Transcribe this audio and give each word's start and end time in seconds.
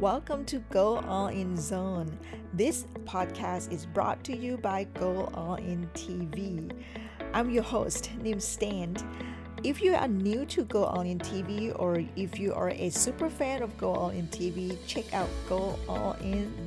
Welcome 0.00 0.44
to 0.46 0.58
Go 0.68 0.98
All 0.98 1.28
In 1.28 1.56
Zone. 1.56 2.18
This 2.52 2.86
podcast 3.04 3.72
is 3.72 3.86
brought 3.86 4.22
to 4.24 4.36
you 4.36 4.58
by 4.58 4.84
Go 4.92 5.30
All 5.32 5.54
In 5.54 5.88
TV. 5.94 6.70
I'm 7.32 7.48
your 7.48 7.62
host, 7.62 8.10
named 8.20 8.42
Stan. 8.42 8.94
If 9.64 9.80
you 9.80 9.94
are 9.94 10.06
new 10.06 10.44
to 10.46 10.64
Go 10.64 10.84
All 10.84 11.00
In 11.00 11.18
TV 11.18 11.72
or 11.78 12.04
if 12.14 12.38
you 12.38 12.52
are 12.52 12.68
a 12.68 12.90
super 12.90 13.30
fan 13.30 13.62
of 13.62 13.78
Go 13.78 13.94
All 13.94 14.10
In 14.10 14.28
TV, 14.28 14.76
check 14.86 15.14
out 15.14 15.30
goallin.tv. 15.48 16.58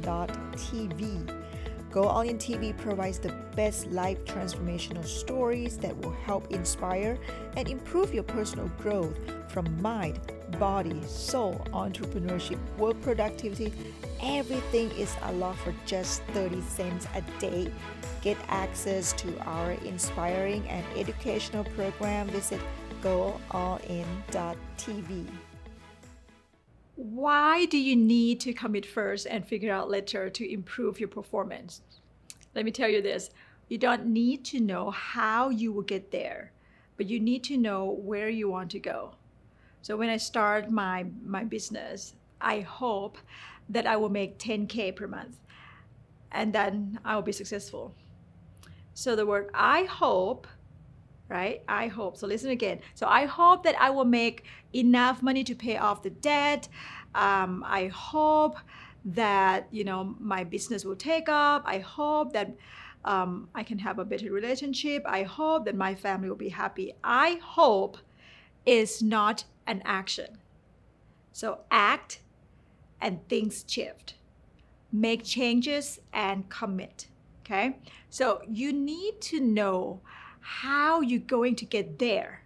Go 1.91 2.03
All 2.05 2.21
In 2.21 2.39
TV 2.39 2.75
provides 2.75 3.19
the 3.19 3.31
best 3.55 3.91
life 3.91 4.25
transformational 4.25 5.05
stories 5.05 5.77
that 5.77 5.95
will 5.99 6.15
help 6.25 6.51
inspire 6.51 7.19
and 7.55 7.69
improve 7.69 8.11
your 8.11 8.23
personal 8.23 8.69
growth 8.79 9.19
from 9.49 9.79
mind, 9.79 10.19
body, 10.57 11.01
soul, 11.05 11.65
entrepreneurship, 11.71 12.57
work 12.77 12.99
productivity. 13.01 13.73
Everything 14.21 14.91
is 14.91 15.15
unlocked 15.23 15.59
for 15.59 15.73
just 15.85 16.23
30 16.33 16.61
cents 16.61 17.07
a 17.15 17.21
day. 17.39 17.71
Get 18.21 18.37
access 18.47 19.13
to 19.13 19.37
our 19.41 19.71
inspiring 19.71 20.67
and 20.67 20.85
educational 20.97 21.63
program. 21.63 22.27
Visit 22.27 22.61
goallin.tv. 23.01 24.05
Why 26.95 27.65
do 27.65 27.77
you 27.77 27.95
need 27.95 28.41
to 28.41 28.51
commit 28.51 28.85
first 28.85 29.25
and 29.25 29.47
figure 29.47 29.73
out 29.73 29.89
later 29.89 30.29
to 30.29 30.53
improve 30.53 30.99
your 30.99 31.07
performance? 31.07 31.81
Let 32.55 32.65
me 32.65 32.71
tell 32.71 32.89
you 32.89 33.01
this 33.01 33.29
you 33.69 33.77
don't 33.77 34.07
need 34.07 34.43
to 34.45 34.59
know 34.59 34.89
how 34.89 35.49
you 35.49 35.71
will 35.71 35.83
get 35.83 36.11
there, 36.11 36.51
but 36.97 37.05
you 37.07 37.19
need 37.19 37.43
to 37.45 37.55
know 37.55 37.85
where 37.85 38.27
you 38.27 38.49
want 38.49 38.71
to 38.71 38.79
go. 38.79 39.13
So 39.81 39.97
when 39.97 40.09
I 40.09 40.17
start 40.17 40.69
my, 40.69 41.05
my 41.25 41.43
business, 41.43 42.15
I 42.41 42.61
hope 42.61 43.17
that 43.69 43.85
I 43.85 43.95
will 43.97 44.09
make 44.09 44.39
10K 44.39 44.95
per 44.95 45.07
month 45.07 45.37
and 46.31 46.53
then 46.53 46.99
I 47.05 47.15
will 47.15 47.21
be 47.21 47.31
successful. 47.31 47.93
So 48.93 49.15
the 49.15 49.25
word 49.25 49.49
I 49.53 49.83
hope 49.83 50.47
right? 51.29 51.61
I 51.67 51.87
hope. 51.87 52.17
So 52.17 52.27
listen 52.27 52.49
again. 52.49 52.79
So 52.95 53.07
I 53.07 53.25
hope 53.25 53.63
that 53.63 53.79
I 53.79 53.91
will 53.91 54.05
make 54.05 54.43
enough 54.73 55.21
money 55.21 55.43
to 55.43 55.55
pay 55.55 55.77
off 55.77 56.01
the 56.01 56.09
debt. 56.09 56.67
Um, 57.15 57.63
I 57.65 57.87
hope 57.87 58.57
that 59.05 59.67
you 59.71 59.83
know 59.83 60.15
my 60.19 60.43
business 60.43 60.83
will 60.83 60.95
take 60.95 61.29
up. 61.29 61.63
I 61.65 61.79
hope 61.79 62.33
that 62.33 62.51
um, 63.05 63.47
I 63.55 63.63
can 63.63 63.79
have 63.79 63.99
a 63.99 64.05
better 64.05 64.31
relationship. 64.31 65.03
I 65.05 65.23
hope 65.23 65.65
that 65.65 65.75
my 65.75 65.95
family 65.95 66.29
will 66.29 66.35
be 66.35 66.49
happy. 66.49 66.93
I 67.03 67.39
hope 67.43 67.97
is 68.65 69.01
not 69.01 69.45
an 69.69 69.81
action. 69.85 70.39
So 71.31 71.59
act 71.71 72.19
and 72.99 73.25
things 73.29 73.63
shift. 73.67 74.15
Make 74.91 75.23
changes 75.23 75.99
and 76.11 76.49
commit. 76.49 77.07
Okay? 77.45 77.77
So 78.09 78.41
you 78.49 78.73
need 78.73 79.21
to 79.21 79.39
know 79.39 80.01
how 80.39 81.01
you're 81.01 81.19
going 81.19 81.55
to 81.55 81.65
get 81.65 81.99
there 81.99 82.43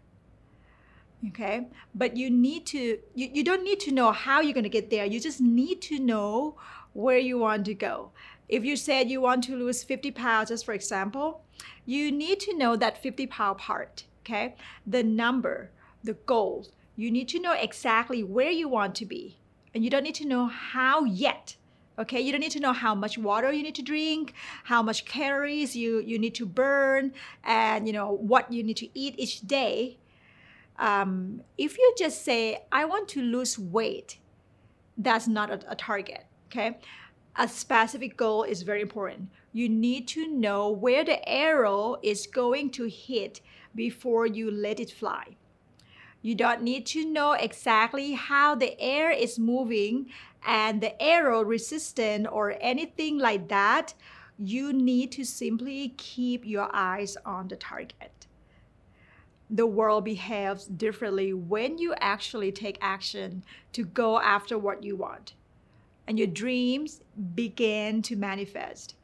okay 1.30 1.68
but 1.96 2.18
you 2.18 2.30
need 2.30 2.66
to 2.66 3.00
you, 3.16 3.30
you 3.34 3.44
don't 3.44 3.64
need 3.64 3.80
to 3.80 3.92
know 3.92 4.12
how 4.12 4.42
you're 4.42 4.54
going 4.54 4.64
to 4.64 4.70
get 4.70 4.90
there 4.90 5.06
you 5.06 5.22
just 5.22 5.40
need 5.40 5.82
to 5.82 6.00
know 6.00 6.56
where 6.92 7.18
you 7.18 7.38
want 7.38 7.64
to 7.66 7.74
go 7.74 8.12
if 8.50 8.66
you 8.66 8.76
said 8.76 9.10
you 9.10 9.22
want 9.22 9.42
to 9.44 9.56
lose 9.56 9.84
50 9.84 10.12
pounds 10.12 10.50
just 10.50 10.66
for 10.66 10.74
example 10.74 11.42
you 11.86 12.12
need 12.12 12.42
to 12.42 12.58
know 12.58 12.76
that 12.76 13.02
50 13.02 13.28
pound 13.28 13.58
part 13.58 14.04
okay 14.22 14.56
the 14.86 15.04
number 15.04 15.70
the 16.04 16.14
goal 16.14 16.68
you 16.96 17.12
need 17.12 17.28
to 17.30 17.40
know 17.40 17.54
exactly 17.54 18.24
where 18.24 18.52
you 18.52 18.68
want 18.68 18.96
to 18.96 19.06
be. 19.06 19.38
And 19.74 19.84
you 19.84 19.90
don't 19.90 20.04
need 20.04 20.16
to 20.16 20.28
know 20.28 20.48
how 20.48 21.04
yet 21.04 21.56
okay? 22.00 22.20
You 22.20 22.32
don't 22.32 22.42
need 22.42 22.52
to 22.52 22.60
know 22.60 22.74
how 22.74 22.96
much 22.96 23.18
water 23.18 23.52
you 23.52 23.64
need 23.64 23.76
to 23.76 23.82
drink 23.82 24.34
how 24.64 24.82
much 24.82 25.06
calories 25.06 25.76
you 25.76 26.00
you 26.00 26.18
need 26.18 26.36
to 26.36 26.46
burn 26.46 27.14
and 27.44 27.88
you 27.88 27.94
know 27.94 28.12
what 28.12 28.52
you 28.52 28.64
need 28.64 28.78
to 28.78 28.90
eat 28.98 29.16
each 29.18 29.42
day. 29.42 29.98
Um, 30.80 31.42
if 31.56 31.78
you 31.78 31.94
just 31.96 32.26
say 32.26 32.64
i 32.72 32.84
want 32.84 33.08
to 33.09 33.22
lose 33.22 33.59
weight 33.59 34.18
that's 34.98 35.28
not 35.28 35.52
a, 35.52 35.59
a 35.72 35.76
target 35.76 36.26
okay? 36.53 36.78
A 37.36 37.48
specific 37.48 38.16
goal 38.16 38.44
is 38.44 38.62
very 38.62 38.82
important. 38.82 39.30
You 39.53 39.68
need 39.68 40.08
to 40.09 40.28
know 40.28 40.70
where 40.70 41.03
the 41.03 41.28
arrow 41.28 41.98
is 42.03 42.28
going 42.28 42.70
to 42.72 42.88
hit 42.88 43.42
before 43.76 44.28
you 44.28 44.52
let 44.52 44.80
it 44.80 44.92
fly 44.92 45.36
you 46.23 46.35
don't 46.35 46.63
need 46.63 46.85
to 46.85 47.06
know 47.06 47.34
exactly 47.34 48.13
how 48.13 48.56
the 48.56 48.79
air 48.79 49.11
is 49.11 49.38
moving 49.38 50.07
and 50.45 50.79
the 50.79 51.00
arrow 51.01 51.44
resistant 51.44 52.28
or 52.31 52.56
anything 52.61 53.17
like 53.17 53.50
that. 53.50 53.94
You 54.39 54.72
need 54.72 55.11
to 55.11 55.25
simply 55.25 55.94
keep 55.97 56.45
your 56.45 56.69
eyes 56.73 57.17
on 57.25 57.50
the 57.50 57.57
target. 57.57 58.25
The 59.50 59.67
world 59.67 60.06
behaves 60.06 60.66
differently 60.66 61.34
when 61.34 61.78
you 61.78 61.94
actually 62.00 62.53
take 62.53 62.78
action 62.79 63.44
to 63.73 63.84
go 63.84 64.17
after 64.17 64.57
what 64.57 64.81
you 64.81 64.95
want. 64.95 65.34
And 66.07 66.17
your 66.17 66.28
dreams 66.28 67.01
begin 67.35 68.01
to 68.03 68.16
manifest. 68.16 68.95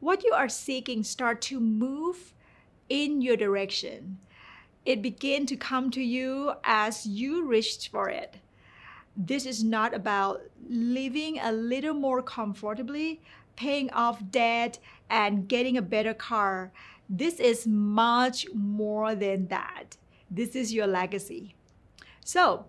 What 0.00 0.24
you 0.24 0.32
are 0.32 0.48
seeking 0.48 1.04
start 1.04 1.40
to 1.42 1.60
move 1.60 2.34
in 2.88 3.22
your 3.22 3.36
direction 3.36 4.18
it 4.86 5.02
began 5.02 5.44
to 5.46 5.56
come 5.56 5.90
to 5.90 6.00
you 6.00 6.52
as 6.64 7.04
you 7.04 7.44
reached 7.44 7.88
for 7.88 8.08
it. 8.08 8.36
This 9.16 9.44
is 9.44 9.64
not 9.64 9.92
about 9.92 10.42
living 10.68 11.38
a 11.38 11.50
little 11.50 11.94
more 11.94 12.22
comfortably, 12.22 13.20
paying 13.56 13.90
off 13.90 14.22
debt, 14.30 14.78
and 15.10 15.48
getting 15.48 15.76
a 15.76 15.82
better 15.82 16.14
car. 16.14 16.70
This 17.08 17.40
is 17.40 17.66
much 17.66 18.46
more 18.54 19.14
than 19.14 19.48
that. 19.48 19.96
This 20.30 20.54
is 20.54 20.72
your 20.72 20.86
legacy. 20.86 21.54
So, 22.24 22.66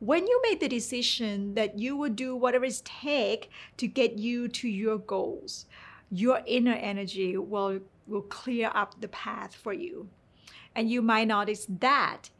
when 0.00 0.26
you 0.26 0.40
make 0.42 0.60
the 0.60 0.68
decision 0.68 1.54
that 1.54 1.78
you 1.78 1.96
will 1.96 2.10
do 2.10 2.36
whatever 2.36 2.64
it 2.64 2.82
takes 2.84 3.48
to 3.78 3.88
get 3.88 4.18
you 4.18 4.48
to 4.48 4.68
your 4.68 4.98
goals, 4.98 5.66
your 6.10 6.40
inner 6.46 6.74
energy 6.74 7.36
will, 7.36 7.80
will 8.06 8.22
clear 8.22 8.70
up 8.74 9.00
the 9.00 9.08
path 9.08 9.54
for 9.54 9.72
you. 9.72 10.08
And 10.78 10.88
you 10.88 11.02
might 11.02 11.26
notice 11.26 11.66
that 11.80 12.30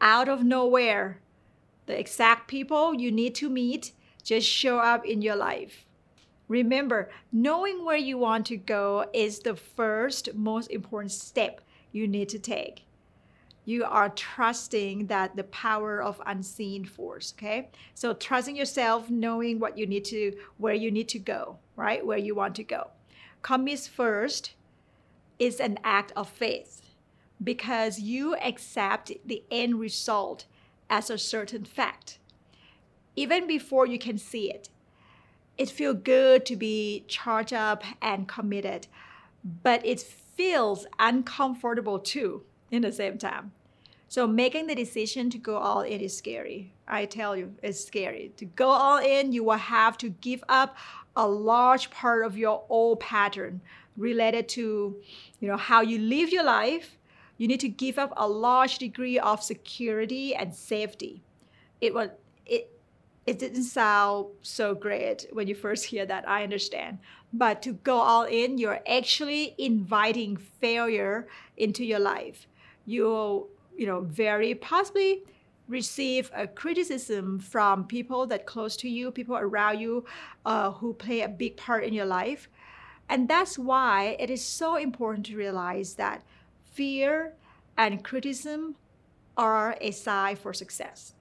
out 0.00 0.28
of 0.28 0.44
nowhere, 0.44 1.18
the 1.86 1.98
exact 1.98 2.46
people 2.46 2.94
you 2.94 3.10
need 3.10 3.34
to 3.34 3.50
meet 3.50 3.90
just 4.22 4.46
show 4.48 4.78
up 4.78 5.04
in 5.04 5.20
your 5.20 5.34
life. 5.34 5.84
Remember, 6.46 7.10
knowing 7.32 7.84
where 7.84 7.96
you 7.96 8.18
want 8.18 8.46
to 8.46 8.56
go 8.56 9.06
is 9.12 9.40
the 9.40 9.56
first 9.56 10.32
most 10.32 10.70
important 10.70 11.10
step 11.10 11.60
you 11.90 12.06
need 12.06 12.28
to 12.28 12.38
take. 12.38 12.84
You 13.64 13.82
are 13.82 14.10
trusting 14.10 15.08
that 15.08 15.34
the 15.34 15.42
power 15.42 16.00
of 16.00 16.22
unseen 16.24 16.84
force, 16.84 17.34
okay? 17.36 17.70
So 17.94 18.14
trusting 18.14 18.54
yourself, 18.54 19.10
knowing 19.10 19.58
what 19.58 19.76
you 19.76 19.88
need 19.88 20.04
to 20.04 20.36
where 20.58 20.74
you 20.74 20.92
need 20.92 21.08
to 21.08 21.18
go, 21.18 21.58
right? 21.74 22.06
Where 22.06 22.16
you 22.16 22.36
want 22.36 22.54
to 22.54 22.62
go. 22.62 22.90
Commit 23.42 23.90
first 23.92 24.54
is 25.40 25.58
an 25.58 25.80
act 25.82 26.12
of 26.14 26.28
faith 26.28 26.85
because 27.42 28.00
you 28.00 28.34
accept 28.36 29.12
the 29.24 29.42
end 29.50 29.78
result 29.78 30.46
as 30.88 31.10
a 31.10 31.18
certain 31.18 31.64
fact. 31.64 32.18
Even 33.14 33.46
before 33.46 33.86
you 33.86 33.98
can 33.98 34.18
see 34.18 34.50
it, 34.50 34.68
it 35.58 35.70
feels 35.70 35.98
good 36.02 36.44
to 36.46 36.56
be 36.56 37.04
charged 37.08 37.52
up 37.52 37.82
and 38.02 38.28
committed, 38.28 38.86
but 39.62 39.84
it 39.84 40.00
feels 40.00 40.86
uncomfortable 40.98 41.98
too 41.98 42.42
in 42.70 42.82
the 42.82 42.92
same 42.92 43.16
time. 43.16 43.52
So 44.08 44.26
making 44.26 44.66
the 44.66 44.74
decision 44.74 45.30
to 45.30 45.38
go 45.38 45.56
all 45.56 45.80
in 45.80 46.00
is 46.00 46.16
scary. 46.16 46.72
I 46.86 47.06
tell 47.06 47.36
you, 47.36 47.54
it's 47.62 47.84
scary. 47.84 48.32
To 48.36 48.44
go 48.44 48.68
all 48.68 48.98
in, 48.98 49.32
you 49.32 49.42
will 49.42 49.54
have 49.54 49.98
to 49.98 50.10
give 50.10 50.44
up 50.48 50.76
a 51.16 51.26
large 51.26 51.90
part 51.90 52.24
of 52.24 52.36
your 52.36 52.64
old 52.68 53.00
pattern 53.00 53.60
related 53.96 54.48
to, 54.50 54.96
you 55.40 55.48
know, 55.48 55.56
how 55.56 55.80
you 55.80 55.98
live 55.98 56.30
your 56.30 56.44
life 56.44 56.96
you 57.38 57.48
need 57.48 57.60
to 57.60 57.68
give 57.68 57.98
up 57.98 58.12
a 58.16 58.28
large 58.28 58.78
degree 58.78 59.18
of 59.18 59.42
security 59.42 60.34
and 60.34 60.54
safety. 60.54 61.22
It 61.80 61.94
was 61.94 62.10
it 62.46 62.70
it 63.26 63.38
didn't 63.38 63.64
sound 63.64 64.26
so 64.42 64.74
great 64.74 65.26
when 65.32 65.48
you 65.48 65.54
first 65.54 65.86
hear 65.86 66.06
that, 66.06 66.28
I 66.28 66.44
understand. 66.44 66.98
But 67.32 67.60
to 67.62 67.72
go 67.72 67.96
all 67.96 68.22
in, 68.22 68.56
you're 68.56 68.80
actually 68.88 69.54
inviting 69.58 70.36
failure 70.36 71.26
into 71.56 71.84
your 71.84 71.98
life. 71.98 72.46
You'll, 72.86 73.48
you 73.76 73.86
know, 73.86 74.02
very 74.02 74.54
possibly 74.54 75.24
receive 75.66 76.30
a 76.34 76.46
criticism 76.46 77.40
from 77.40 77.84
people 77.84 78.26
that 78.28 78.46
close 78.46 78.76
to 78.76 78.88
you, 78.88 79.10
people 79.10 79.36
around 79.36 79.80
you 79.80 80.04
uh, 80.44 80.70
who 80.70 80.94
play 80.94 81.22
a 81.22 81.28
big 81.28 81.56
part 81.56 81.82
in 81.82 81.92
your 81.92 82.06
life. 82.06 82.48
And 83.08 83.28
that's 83.28 83.58
why 83.58 84.16
it 84.20 84.30
is 84.30 84.44
so 84.44 84.76
important 84.76 85.26
to 85.26 85.36
realize 85.36 85.94
that 85.94 86.22
fear 86.76 87.32
and 87.78 88.04
criticism 88.04 88.76
are 89.36 89.76
a 89.80 89.90
sign 89.90 90.36
for 90.36 90.52
success. 90.52 91.14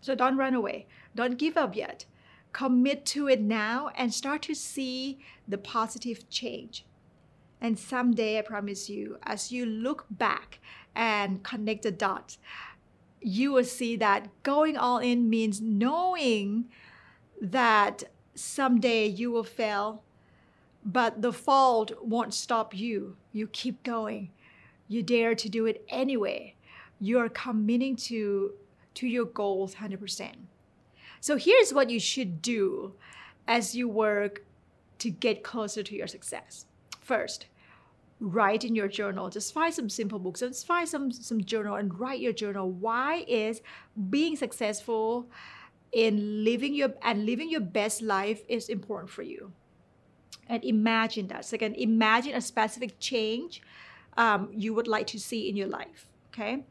So 0.00 0.14
don't 0.14 0.38
run 0.38 0.54
away. 0.54 0.86
Don't 1.14 1.38
give 1.38 1.58
up 1.58 1.76
yet. 1.76 2.06
Commit 2.52 3.04
to 3.06 3.28
it 3.28 3.40
now 3.40 3.90
and 3.96 4.12
start 4.12 4.42
to 4.42 4.54
see 4.54 5.18
the 5.46 5.58
positive 5.58 6.28
change. 6.30 6.86
And 7.60 7.78
someday, 7.78 8.38
I 8.38 8.42
promise 8.42 8.88
you, 8.90 9.18
as 9.22 9.52
you 9.52 9.64
look 9.64 10.06
back 10.10 10.58
and 10.96 11.42
connect 11.42 11.82
the 11.82 11.92
dots, 11.92 12.38
you 13.20 13.52
will 13.52 13.64
see 13.64 13.94
that 13.96 14.28
going 14.42 14.76
all 14.76 14.98
in 14.98 15.30
means 15.30 15.60
knowing 15.60 16.64
that 17.40 18.04
someday 18.34 19.06
you 19.06 19.30
will 19.30 19.44
fail, 19.44 20.02
but 20.84 21.22
the 21.22 21.32
fault 21.32 21.92
won't 22.02 22.34
stop 22.34 22.76
you. 22.76 23.16
You 23.32 23.46
keep 23.46 23.82
going. 23.82 24.30
You 24.92 25.02
dare 25.02 25.34
to 25.34 25.48
do 25.48 25.64
it 25.64 25.84
anyway. 25.88 26.54
You're 27.00 27.30
committing 27.30 27.96
to, 27.96 28.52
to 28.94 29.06
your 29.06 29.24
goals 29.24 29.76
100%. 29.76 30.32
So 31.20 31.36
here's 31.36 31.72
what 31.72 31.88
you 31.88 31.98
should 31.98 32.42
do 32.42 32.92
as 33.48 33.74
you 33.74 33.88
work 33.88 34.44
to 34.98 35.08
get 35.08 35.42
closer 35.42 35.82
to 35.82 35.94
your 35.94 36.06
success. 36.06 36.66
First, 37.00 37.46
write 38.20 38.64
in 38.64 38.74
your 38.74 38.86
journal. 38.86 39.30
Just 39.30 39.54
find 39.54 39.72
some 39.72 39.88
simple 39.88 40.18
books. 40.18 40.40
Just 40.40 40.66
find 40.66 40.86
some 40.86 41.10
some 41.10 41.42
journal 41.42 41.76
and 41.76 41.98
write 41.98 42.20
your 42.20 42.34
journal. 42.34 42.70
Why 42.70 43.24
is 43.26 43.62
being 44.10 44.36
successful 44.36 45.26
in 45.92 46.44
living 46.44 46.74
your 46.74 46.92
and 47.02 47.24
living 47.24 47.48
your 47.50 47.62
best 47.62 48.02
life 48.02 48.42
is 48.46 48.68
important 48.68 49.10
for 49.10 49.22
you? 49.22 49.52
And 50.48 50.62
imagine 50.64 51.28
that. 51.28 51.46
Second, 51.46 51.76
imagine 51.76 52.34
a 52.34 52.40
specific 52.40 53.00
change 53.00 53.62
um, 54.16 54.48
you 54.52 54.74
would 54.74 54.88
like 54.88 55.06
to 55.08 55.18
see 55.18 55.48
in 55.48 55.56
your 55.56 55.68
life. 55.68 56.08
Okay. 56.32 56.64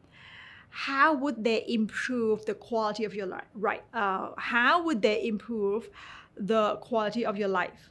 How 0.70 1.14
would 1.14 1.44
they 1.44 1.64
improve 1.68 2.46
the 2.46 2.54
quality 2.54 3.04
of 3.04 3.14
your 3.14 3.26
life? 3.26 3.44
Right. 3.54 3.82
Uh, 3.92 4.30
how 4.38 4.82
would 4.84 5.02
they 5.02 5.26
improve 5.26 5.90
the 6.36 6.76
quality 6.76 7.26
of 7.26 7.36
your 7.36 7.48
life? 7.48 7.90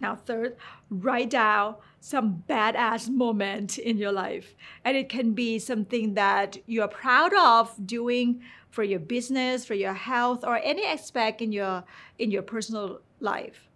Now, 0.00 0.14
third, 0.14 0.56
write 0.90 1.30
down 1.30 1.76
some 2.00 2.44
badass 2.48 3.08
moment 3.08 3.78
in 3.78 3.96
your 3.96 4.12
life. 4.12 4.54
And 4.84 4.96
it 4.96 5.08
can 5.08 5.32
be 5.32 5.58
something 5.58 6.14
that 6.14 6.58
you're 6.66 6.88
proud 6.88 7.32
of 7.34 7.74
doing 7.86 8.42
for 8.70 8.84
your 8.84 9.00
business, 9.00 9.64
for 9.64 9.74
your 9.74 9.94
health, 9.94 10.44
or 10.44 10.60
any 10.62 10.84
aspect 10.84 11.40
in 11.40 11.50
your 11.50 11.84
in 12.18 12.30
your 12.30 12.42
personal 12.42 13.00
life. 13.20 13.70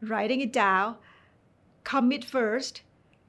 Writing 0.00 0.40
it 0.40 0.52
down, 0.52 0.96
commit 1.84 2.24
first, 2.24 2.82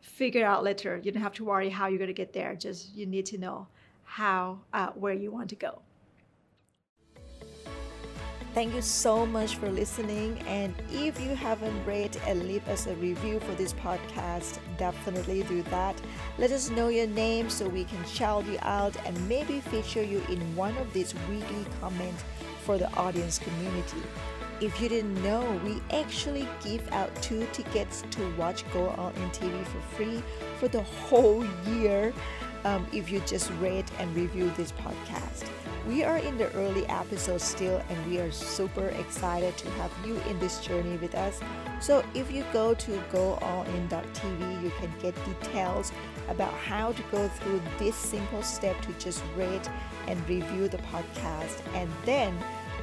figure 0.08 0.46
out 0.46 0.64
later. 0.64 1.00
You 1.04 1.12
don't 1.12 1.22
have 1.22 1.34
to 1.34 1.44
worry 1.44 1.70
how 1.70 1.88
you're 1.88 2.00
gonna 2.00 2.14
get 2.14 2.34
there. 2.34 2.56
Just 2.56 2.96
you 2.96 3.06
need 3.06 3.26
to 3.28 3.38
know 3.38 3.68
how 4.04 4.60
uh, 4.74 4.88
where 4.96 5.14
you 5.14 5.32
want 5.32 5.50
to 5.50 5.56
go. 5.56 5.82
Thank 8.54 8.74
you 8.74 8.82
so 8.82 9.24
much 9.24 9.58
for 9.58 9.70
listening. 9.70 10.40
And 10.48 10.74
if 10.92 11.22
you 11.22 11.36
haven't 11.36 11.86
read 11.86 12.18
and 12.26 12.48
leave 12.48 12.68
us 12.68 12.88
a 12.88 12.96
review 12.96 13.40
for 13.40 13.54
this 13.54 13.74
podcast, 13.74 14.58
definitely 14.80 15.44
do 15.44 15.62
that. 15.64 16.02
Let 16.40 16.50
us 16.50 16.72
know 16.72 16.88
your 16.88 17.06
name 17.06 17.52
so 17.52 17.70
we 17.70 17.84
can 17.84 18.04
shout 18.06 18.48
you 18.48 18.58
out 18.64 18.96
and 19.06 19.30
maybe 19.30 19.60
feature 19.60 20.02
you 20.02 20.24
in 20.30 20.40
one 20.56 20.76
of 20.78 20.92
these 20.92 21.14
weekly 21.30 21.66
comments 21.80 22.24
for 22.64 22.80
the 22.80 22.92
audience 22.94 23.38
community. 23.38 24.02
If 24.60 24.82
you 24.82 24.90
didn't 24.90 25.22
know, 25.24 25.60
we 25.64 25.82
actually 25.96 26.48
give 26.64 26.92
out 26.92 27.14
two 27.22 27.48
tickets 27.54 28.04
to 28.10 28.36
watch 28.38 28.64
Go 28.74 28.88
All 28.98 29.10
In 29.10 29.30
TV 29.30 29.64
for 29.66 29.80
free 29.96 30.24
for 30.60 30.68
the 30.68 30.82
whole 30.82 31.46
year 31.68 32.12
um, 32.64 32.88
if 32.92 33.12
you 33.12 33.20
just 33.22 33.52
rate 33.60 33.86
and 34.00 34.16
review 34.16 34.52
this 34.58 34.72
podcast. 34.72 35.48
We 35.88 36.04
are 36.04 36.18
in 36.18 36.38
the 36.38 36.52
early 36.54 36.86
episodes 36.88 37.44
still, 37.44 37.82
and 37.88 38.12
we 38.12 38.20
are 38.20 38.32
super 38.32 38.88
excited 38.88 39.56
to 39.58 39.70
have 39.72 39.92
you 40.06 40.20
in 40.28 40.40
this 40.40 40.60
journey 40.60 40.98
with 40.98 41.14
us. 41.14 41.40
So, 41.80 42.04
if 42.14 42.32
you 42.32 42.44
go 42.52 42.74
to 42.74 42.92
goallin.tv, 43.12 44.64
you 44.64 44.72
can 44.80 44.92
get 45.02 45.16
details 45.24 45.94
about 46.28 46.52
how 46.52 46.92
to 46.92 47.02
go 47.04 47.28
through 47.28 47.62
this 47.78 47.96
simple 47.96 48.42
step 48.42 48.82
to 48.82 48.92
just 48.94 49.24
rate 49.38 49.70
and 50.08 50.18
review 50.28 50.68
the 50.68 50.80
podcast, 50.80 51.62
and 51.74 51.90
then 52.06 52.38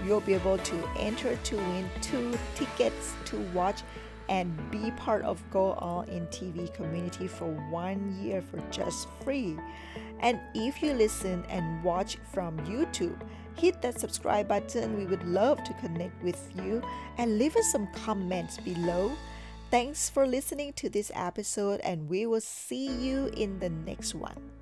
you'll 0.06 0.20
be 0.20 0.34
able 0.34 0.58
to 0.58 0.88
enter 0.98 1.36
to 1.36 1.56
win 1.56 1.88
two 2.00 2.36
tickets 2.54 3.14
to 3.26 3.38
watch 3.52 3.82
and 4.28 4.70
be 4.70 4.90
part 4.92 5.22
of 5.22 5.42
Go 5.50 5.72
All 5.72 6.02
In 6.02 6.26
TV 6.28 6.72
community 6.74 7.26
for 7.26 7.52
one 7.70 8.16
year 8.22 8.40
for 8.42 8.58
just 8.70 9.08
free. 9.22 9.58
And 10.20 10.40
if 10.54 10.82
you 10.82 10.94
listen 10.94 11.44
and 11.48 11.82
watch 11.84 12.16
from 12.32 12.58
YouTube, 12.60 13.20
hit 13.56 13.82
that 13.82 14.00
subscribe 14.00 14.48
button. 14.48 14.96
We 14.96 15.06
would 15.06 15.24
love 15.24 15.62
to 15.64 15.74
connect 15.74 16.22
with 16.22 16.50
you 16.56 16.82
and 17.18 17.38
leave 17.38 17.56
us 17.56 17.70
some 17.70 17.86
comments 17.92 18.58
below. 18.58 19.12
Thanks 19.70 20.08
for 20.08 20.26
listening 20.26 20.72
to 20.74 20.88
this 20.88 21.10
episode, 21.14 21.80
and 21.80 22.08
we 22.08 22.26
will 22.26 22.40
see 22.40 22.86
you 22.86 23.26
in 23.36 23.58
the 23.58 23.70
next 23.70 24.14
one. 24.14 24.53